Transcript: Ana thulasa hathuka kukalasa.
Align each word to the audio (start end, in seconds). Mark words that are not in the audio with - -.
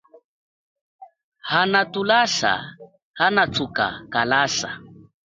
Ana 1.59 1.81
thulasa 1.91 2.53
hathuka 3.19 3.85
kukalasa. 3.97 4.69